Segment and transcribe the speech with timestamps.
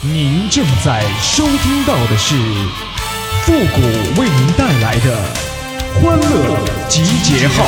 [0.00, 2.36] 您正在收听到的是
[3.42, 5.20] 复古为您带来的
[6.00, 6.56] 欢乐
[6.88, 7.64] 集结号。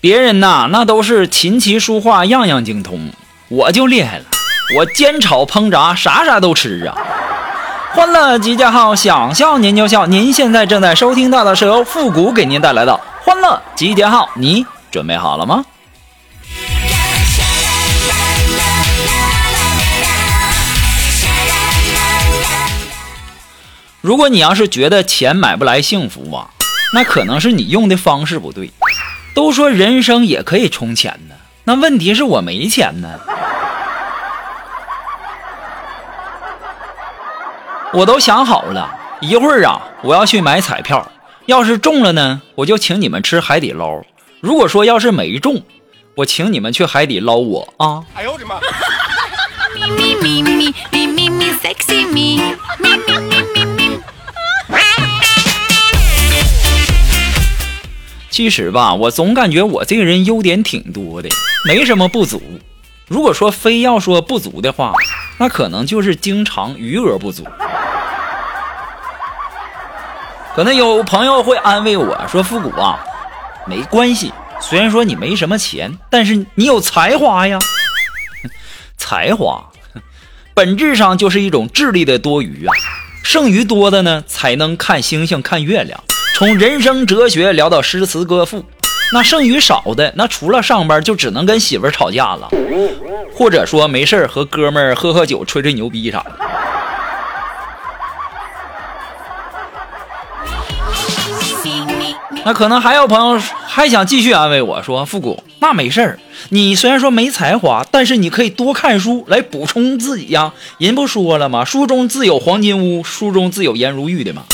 [0.00, 3.10] 别人呐，那都是琴棋书画样样精通，
[3.50, 4.24] 我就厉害了，
[4.76, 6.94] 我煎炒烹炸啥啥都吃啊！
[7.94, 10.04] 欢乐集结号，想笑您就笑。
[10.04, 15.64] 您现在正在收听到的是由复古给您带来的欢乐集结号，你准备好了吗？
[24.02, 26.50] 如果你要是觉得钱买不来幸福啊，
[26.92, 28.70] 那可能是你用的方式不对。
[29.34, 31.34] 都说人生也可以充钱呢，
[31.64, 33.08] 那问题是我没钱呢。
[37.94, 41.10] 我都想好了，一会儿啊，我要去买彩票，
[41.46, 44.02] 要是中了呢，我就请你们吃海底捞；
[44.40, 45.62] 如果说要是没中，
[46.16, 48.04] 我请你们去海底捞我啊！
[48.14, 48.60] 哎呦我的妈！
[58.30, 61.30] 其实吧，我总感觉我这个人优点挺多的，
[61.66, 62.42] 没什么不足。
[63.08, 64.92] 如果说非要说不足的话，
[65.38, 67.42] 那可能就是经常余额不足。
[70.58, 72.98] 可能有朋友会安慰我说：“复古啊，
[73.64, 77.60] 没关系，虽然说你没什么钱，但是你有才华呀。
[78.98, 79.64] 才华
[80.54, 82.74] 本质上就是一种智力的多余啊，
[83.22, 86.02] 剩余多的呢，才能看星星看月亮。”
[86.34, 88.64] 从人生哲学聊到诗词歌赋，
[89.12, 92.50] 那剩余少的，那除了上班就只能跟媳妇吵架了，
[93.32, 96.32] 或者说没事和哥们儿喝喝酒、吹吹牛逼啥的。
[102.48, 110.54] 那可能还有朋友还想继续安慰我说：“复古，那没事儿，你虽然说没才华，但是你可以多看书来补充自己呀。
[110.78, 111.66] 人不说了吗？
[111.66, 114.44] 书中自有黄金屋，书中自有颜如玉的嘛。”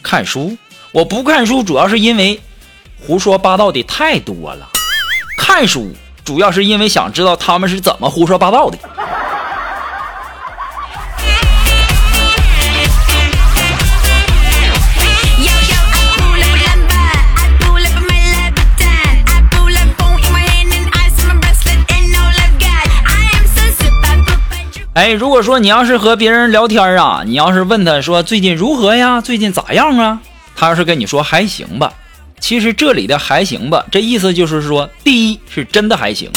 [0.00, 0.56] 看书，
[0.92, 2.40] 我不看书主要是因为
[3.04, 4.70] 胡说八道的太多了。
[5.36, 5.90] 看书
[6.24, 8.78] 主要是因为想知道他们是怎么胡说八道的。
[24.94, 30.20] 哎，如果说你要是和别人聊天啊，你要是问他说最近如何呀，最近咋样啊？
[30.54, 31.92] 他要是跟你说还行吧，
[32.38, 36.30] 其实这里的还行吧，这意思就是说，第一是真的还行，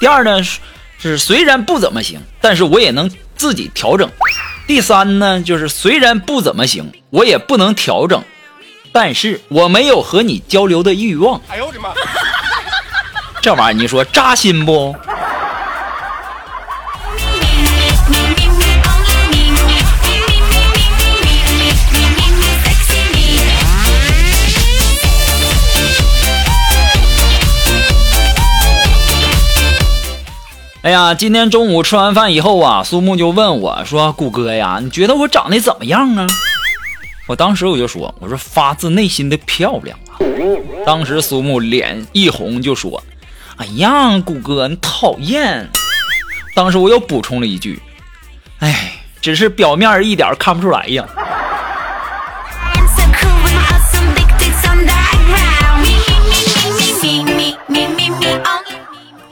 [0.00, 0.58] 第二呢是
[0.98, 4.10] 是虽然不怎么行，但是我也能自己调整。
[4.66, 8.24] 第三呢就是虽然不怎么行，我也不能调整，
[8.90, 11.38] 但是我没有和你交流的欲望。
[11.48, 11.90] 哎呦我的妈！
[13.42, 14.96] 这玩意儿你说扎心不？
[30.88, 36.26] 哎呀，今天中午吃完饭以后啊，苏木就问我说：“谷哥呀，你觉得我长得怎么样啊？”
[37.28, 40.16] 我当时我就说：“我说发自内心的漂亮啊。”
[40.86, 43.02] 当时苏木脸一红就说
[43.58, 45.68] ：“哎呀，谷哥你讨厌。”
[46.56, 47.78] 当时我又补充了一句
[48.60, 51.06] ：“哎，只是表面一点看不出来呀。”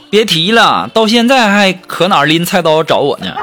[0.09, 3.33] 别提了，到现在还可哪拎菜刀找我呢。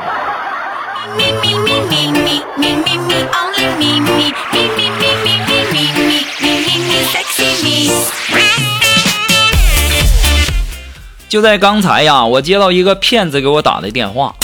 [11.29, 14.35] 就在刚才呀，我接到一个骗子给我打的电话，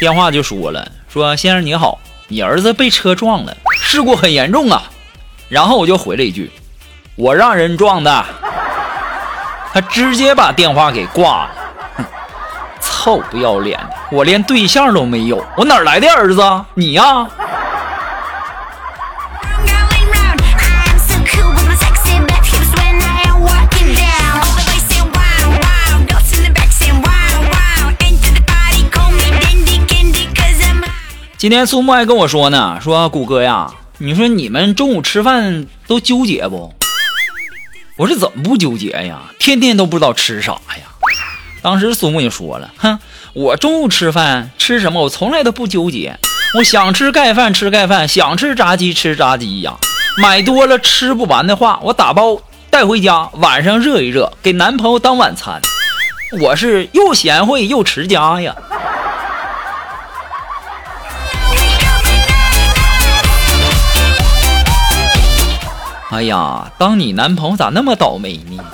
[0.00, 4.82] 电话就说了，说先生你好，你儿子被车撞了，事故很严重啊。
[5.48, 6.50] 然后我就回了一句，
[7.14, 8.24] 我让人撞的。
[9.72, 11.50] 他直接把电话给挂了。
[13.08, 13.96] 臭不要脸的！
[14.10, 16.42] 我连对象都没有，我哪来的儿子？
[16.74, 17.26] 你呀！
[31.38, 36.74] 今天苏木还跟我说呢，说谷歌呀，你说你们中午吃饭都纠结不？
[37.96, 39.22] 我说怎么不纠结呀？
[39.38, 40.84] 天天都不知道吃啥呀？
[41.60, 42.98] 当时苏木就说了：“哼，
[43.32, 46.18] 我中午吃饭吃什么，我从来都不纠结。
[46.54, 49.74] 我想吃盖饭吃盖饭，想吃炸鸡吃炸鸡呀。
[50.16, 52.40] 买多了吃不完的话，我打包
[52.70, 55.60] 带回家，晚上热一热，给男朋友当晚餐。
[56.40, 58.54] 我是又贤惠又持家呀。”
[66.10, 68.64] 哎呀，当你男朋友咋那么倒霉呢？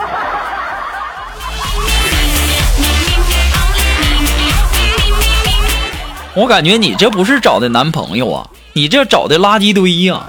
[6.36, 10.26] 我感觉你这不是找的男朋友啊，你这找的垃圾堆呀！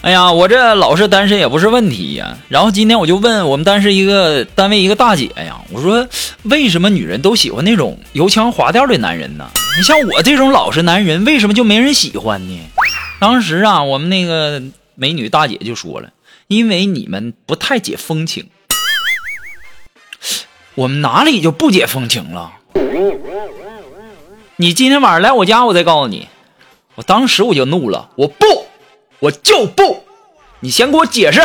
[0.00, 2.34] 哎呀，我这老是单身也不是问题呀。
[2.48, 6.08] 然后今天我就问我们单身一个单位一个大姐呀，我说
[6.44, 9.50] 为什么女人都喜欢那种油腔滑调的男人呢？
[9.76, 12.58] 你像我这种老实男人，为什么就没人喜欢呢？
[13.20, 14.62] 当时啊，我们那个
[14.94, 16.08] 美女大姐就说了。
[16.50, 18.50] 因为你们不太解风情，
[20.74, 22.54] 我们哪里就不解风情了？
[24.56, 26.26] 你今天晚上来我家，我再告诉你。
[26.96, 28.66] 我当时我就怒了，我不，
[29.20, 30.02] 我就不，
[30.58, 31.40] 你先给我解释。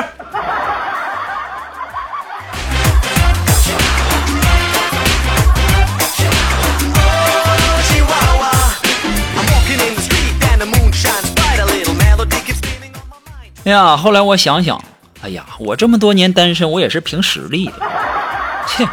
[13.66, 14.84] 哎呀，后来我想想。
[15.26, 17.74] 哎呀，我这么多年单身，我也是凭实力的。
[18.68, 18.88] 切！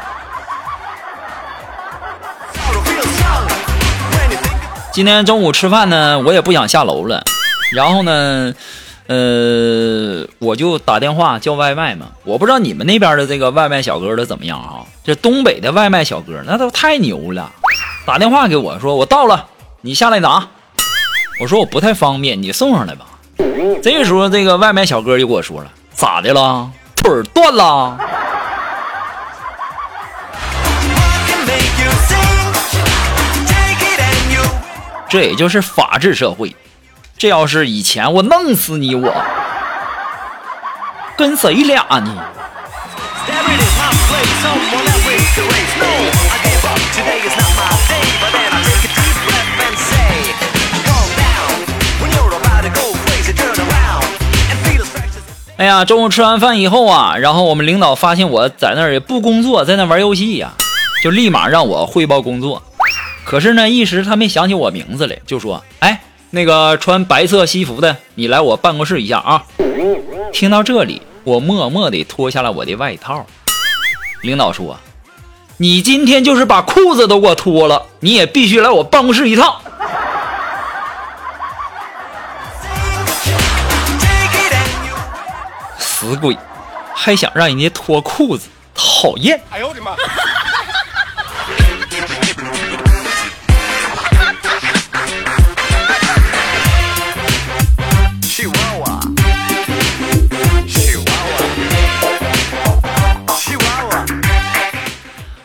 [4.95, 7.23] 今天中午吃饭呢，我也不想下楼了。
[7.75, 8.55] 然后呢，
[9.09, 12.07] 呃，我就打电话叫外卖嘛。
[12.25, 14.81] 我不知道你们那边的这个外卖小哥的怎么样啊？
[15.05, 17.53] 这东北的外卖小哥那都太牛了，
[18.07, 19.49] 打电话给我说我到了，
[19.83, 20.49] 你下来拿。
[21.43, 23.05] 我说我不太方便，你送上来吧。
[23.83, 25.71] 这个时候，这个外卖小哥就跟我说了。
[26.03, 26.69] 咋的了？
[26.97, 27.97] 腿儿断了？
[35.09, 36.57] 这也就是法治社会。
[37.17, 38.97] 这要是以前，我弄死你！
[38.97, 39.15] 我
[41.17, 42.25] 跟谁俩呢？
[55.59, 60.55] 哎呀，中午吃完饭以后啊，然后我们领导发现我在那儿也不工作，在那玩游戏呀，
[61.05, 62.63] 就立马让我汇报工作。
[63.25, 69.45] 可是呢，一时他没想起我名字来，就说：“哎，那个穿白色西服的，你来我办公室一下啊。”
[70.33, 73.25] 听到这里，我默默地脱下了我的外套。
[74.23, 74.81] 领导说
[75.59, 79.55] ：“你今天就是把裤子都给我脱了，你也必须来我办公室一趟。”
[86.13, 86.37] 死鬼，
[86.95, 89.41] 还想让人家脱裤子，讨厌！
[89.49, 89.93] 哎呦我的妈！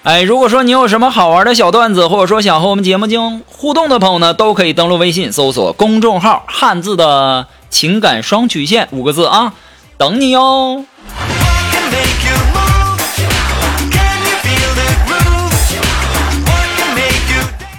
[0.03, 9.53] 哎，如果说你有什么好玩的小段子，或者说想和我们节目进行互动的朋友呢，都可以登录微信搜索公众号“汉字的情感双曲线”五个字啊。
[9.97, 10.85] 等你哟。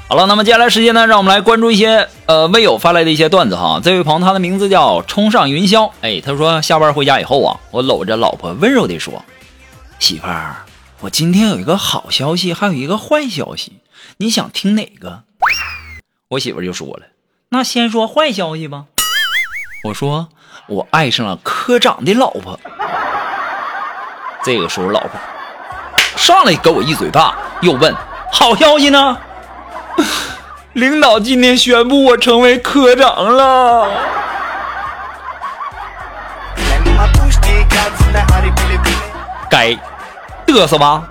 [0.08, 3.80] 好了，那么接下来时间呢，让我们来关注一些呃微友发来的一些段子哈。
[3.84, 9.24] 这位朋友他的名字叫冲上云霄，哎，他说下班回家以后啊，我搂着老婆温柔地说
[10.00, 10.64] ：“媳妇儿，
[11.00, 13.74] 我今天有一个好消息，还有一个坏消息，
[14.16, 15.22] 你想听哪个？”
[16.30, 17.02] 我媳妇就说了
[17.50, 18.86] ：“那先说坏消息吧。”
[19.84, 20.28] 我说。
[20.66, 22.60] 我爱上了科长的老婆。
[24.44, 25.10] 这个时候，老婆
[26.14, 27.94] 上来给我一嘴巴，又问
[28.30, 29.16] ：“好消息呢？”
[30.74, 33.88] 领导今天宣布我成为科长了。
[39.48, 39.74] 该
[40.46, 41.02] 嘚瑟吧。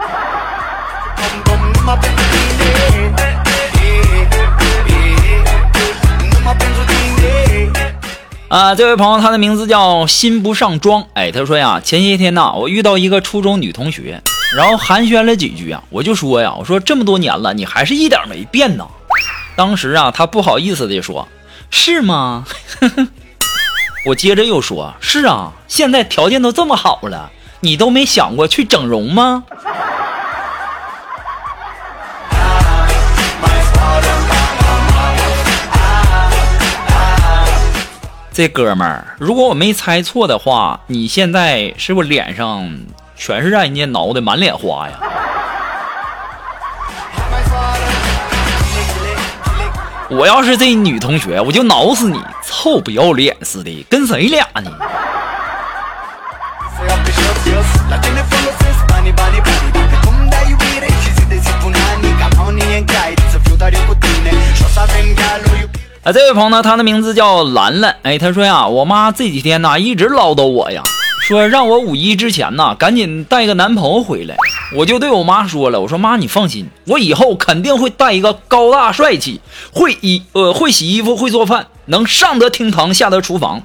[8.49, 11.05] 啊，这位朋友，他的名字叫心不上妆。
[11.13, 14.21] 哎，他说呀，前些天呐，我遇到一个初中女同学，
[14.55, 18.87] 然后寒暄了几句啊，我就说呀，我说这么多年了，你还是一点没变呐。
[19.57, 21.27] 当时啊，他不好意思的说，
[21.69, 22.45] 是吗？
[24.07, 29.43] 我接着又说，是啊，现在条件都这么好了，你都没想过去整容吗？
[38.37, 42.69] 这哥们儿，如果我没猜错的话，你现在是不是脸上
[43.15, 44.93] 全是让人家挠的满脸花呀？
[50.11, 52.21] 我要是这女同学，我就挠死你！
[52.43, 54.71] 臭不要脸似的，跟谁俩呢？
[66.07, 67.97] 啊，这位朋友呢，他的名字叫兰兰。
[68.03, 70.81] 哎，他说呀，我妈这几天呢一直唠叨我呀，
[71.27, 74.37] 说让我五一之前呢赶紧带个男朋友回来。
[74.73, 79.41] 我就对我妈说了，我说妈，你放心，我以后肯定会带一个高大帅气、
[79.73, 83.63] 会衣呃会洗衣服、会做饭、能上得厅堂下得厨房、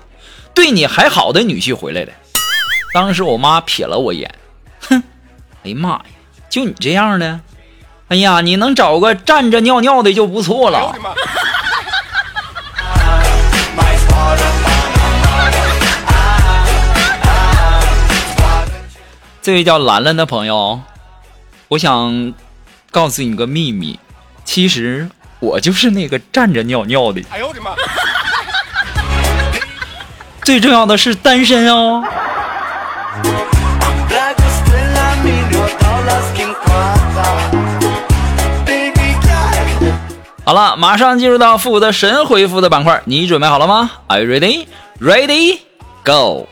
[0.52, 2.10] 对你还好的女婿回来的。
[2.92, 4.34] 当时我妈瞥了我一眼，
[4.88, 5.04] 哼，
[5.62, 6.02] 哎呀妈呀，
[6.50, 7.38] 就你这样的，
[8.08, 10.96] 哎呀，你能找个站着尿尿的就不错了。
[19.42, 20.80] 这位叫兰兰的朋友，
[21.66, 22.32] 我想
[22.92, 23.98] 告诉你个秘密，
[24.44, 25.08] 其实
[25.40, 27.20] 我就是那个站着尿尿的。
[27.28, 27.72] 哎呦我的妈！
[30.44, 32.04] 最重要的是单身哦。
[40.44, 44.66] 好了，马上进入到复古的神回复的板块，你准备好了吗？Are you ready?
[45.00, 45.58] Ready?
[46.04, 46.46] Go!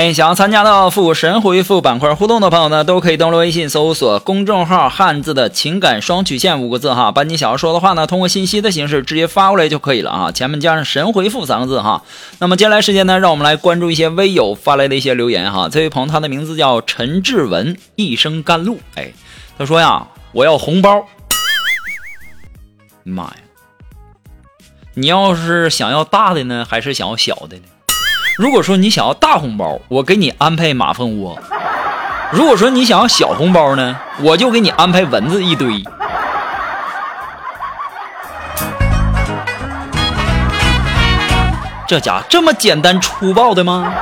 [0.00, 12.02] 哎，想要参加到复神回复板块互动的朋友呢，都可以登录微信搜索公众号“汉字的情感双曲线”五个字哈，把你想要说的话呢，通过信息的形式直接发过来就可以了啊，前面加上“神回复”三个字哈。
[12.38, 15.68] 那么接下来时间呢，让我们来关注一些微友发来的一些留言哈。
[15.68, 18.78] 这位朋友他的名字叫陈志文，一生甘露。
[18.94, 19.12] 哎，
[19.58, 21.04] 他说呀，我要红包。
[23.04, 23.36] 妈呀，
[24.94, 27.64] 你要是想要大的呢，还是想要小的呢？
[28.40, 31.38] 如果说你想要大红包，我给你安排马蜂窝；
[32.32, 35.84] 如果说你想要小红包呢，我就给你安排蚊子一堆。
[41.86, 43.92] 这家这么简单粗暴的吗？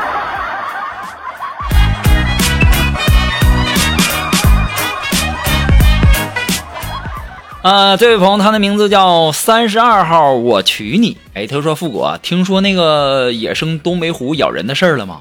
[7.61, 11.17] 啊，这位朋友，他的名字叫三十二号，我娶你。
[11.35, 15.21] 哎，他说：“富国，听说那个野生东北虎咬人的事儿了吗？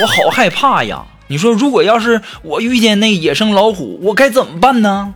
[0.00, 1.04] 我好害怕呀！
[1.26, 5.14] 你说，如果要是我遇见那野生老虎，我该怎么办呢？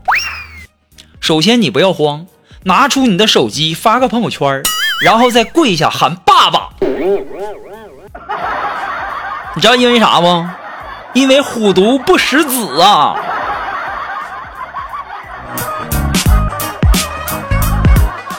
[1.20, 2.26] 首先，你不要慌，
[2.64, 4.60] 拿出你的手机发个朋友圈，
[5.04, 6.70] 然后再跪下喊爸爸。
[9.54, 10.44] 你知道因为啥不？
[11.14, 13.14] 因为虎毒不食子啊！”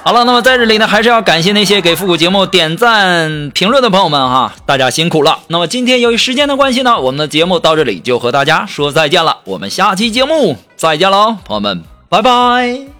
[0.08, 5.40] 好了，那么在这里呢，还是要感谢那些给复古节目点赞、评论的朋友们哈，大家辛苦了。
[5.48, 12.97] 那么今天由于时间的关系呢，我们的节目到这里就和大家说再见了，我们下期节目再见喽，朋友们，拜拜。